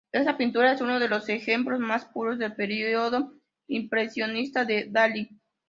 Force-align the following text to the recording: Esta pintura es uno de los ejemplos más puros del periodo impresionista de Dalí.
Esta 0.11 0.35
pintura 0.35 0.71
es 0.71 0.81
uno 0.81 0.99
de 0.99 1.07
los 1.07 1.29
ejemplos 1.29 1.79
más 1.79 2.05
puros 2.05 2.39
del 2.39 2.55
periodo 2.55 3.35
impresionista 3.67 4.65
de 4.65 4.87
Dalí. 4.89 5.39